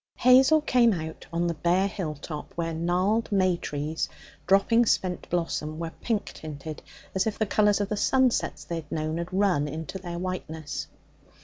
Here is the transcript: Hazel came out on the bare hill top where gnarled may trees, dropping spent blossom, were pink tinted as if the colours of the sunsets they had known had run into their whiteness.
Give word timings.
Hazel 0.15 0.61
came 0.61 0.93
out 0.93 1.27
on 1.31 1.45
the 1.45 1.53
bare 1.53 1.87
hill 1.87 2.15
top 2.15 2.53
where 2.55 2.73
gnarled 2.73 3.31
may 3.31 3.55
trees, 3.55 4.09
dropping 4.47 4.87
spent 4.87 5.29
blossom, 5.29 5.77
were 5.77 5.93
pink 6.01 6.25
tinted 6.25 6.81
as 7.13 7.27
if 7.27 7.37
the 7.37 7.45
colours 7.45 7.79
of 7.79 7.89
the 7.89 7.95
sunsets 7.97 8.63
they 8.65 8.77
had 8.77 8.91
known 8.91 9.17
had 9.19 9.31
run 9.31 9.67
into 9.67 9.99
their 9.99 10.17
whiteness. 10.17 10.87